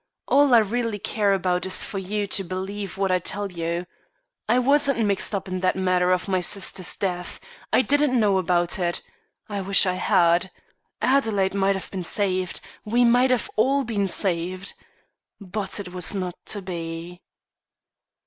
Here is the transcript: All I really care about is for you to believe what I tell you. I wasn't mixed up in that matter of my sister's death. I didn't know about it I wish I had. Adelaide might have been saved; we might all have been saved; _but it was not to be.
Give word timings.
All 0.27 0.55
I 0.55 0.57
really 0.57 0.97
care 0.97 1.31
about 1.31 1.63
is 1.67 1.83
for 1.83 1.99
you 1.99 2.25
to 2.25 2.43
believe 2.43 2.97
what 2.97 3.11
I 3.11 3.19
tell 3.19 3.51
you. 3.51 3.85
I 4.49 4.57
wasn't 4.57 5.05
mixed 5.05 5.35
up 5.35 5.47
in 5.47 5.59
that 5.59 5.75
matter 5.75 6.11
of 6.11 6.27
my 6.27 6.39
sister's 6.39 6.95
death. 6.95 7.39
I 7.71 7.83
didn't 7.83 8.19
know 8.19 8.39
about 8.39 8.79
it 8.79 9.03
I 9.47 9.61
wish 9.61 9.85
I 9.85 9.93
had. 9.93 10.49
Adelaide 11.03 11.53
might 11.53 11.75
have 11.75 11.91
been 11.91 12.01
saved; 12.01 12.61
we 12.83 13.05
might 13.05 13.29
all 13.55 13.81
have 13.81 13.85
been 13.89 14.07
saved; 14.07 14.73
_but 15.39 15.79
it 15.79 15.93
was 15.93 16.15
not 16.15 16.33
to 16.47 16.63
be. 16.63 17.21